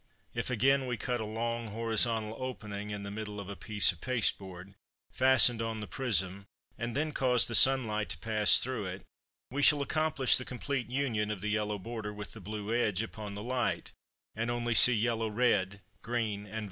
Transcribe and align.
If 0.33 0.49
again 0.49 0.87
we 0.87 0.97
cut 0.97 1.21
a 1.21 1.25
long 1.25 1.67
horizontal 1.67 2.33
opening 2.41 2.89
in 2.89 3.03
the 3.03 3.11
middle 3.11 3.39
of 3.39 3.49
a 3.49 3.55
piece 3.55 3.91
of 3.91 4.01
pasteboard, 4.01 4.73
fastened 5.11 5.61
on 5.61 5.79
the 5.79 5.85
prism, 5.85 6.47
and 6.75 6.95
then 6.95 7.11
cause 7.11 7.47
the 7.47 7.53
sun 7.53 7.85
light 7.85 8.09
to 8.09 8.17
pass 8.17 8.57
through 8.57 8.87
it, 8.87 9.05
we 9.51 9.61
shall 9.61 9.83
accomplish 9.83 10.37
the 10.37 10.43
complete 10.43 10.89
union 10.89 11.29
of 11.29 11.41
the 11.41 11.49
yellow 11.51 11.77
border 11.77 12.11
with 12.11 12.31
the 12.33 12.41
blue 12.41 12.73
edge 12.73 13.03
upon 13.03 13.35
the 13.35 13.43
light, 13.43 13.91
and 14.35 14.49
only 14.49 14.73
see 14.73 14.95
yellow 14.95 15.29
red, 15.29 15.81
green 16.01 16.45
and 16.47 16.49
violet. 16.49 16.59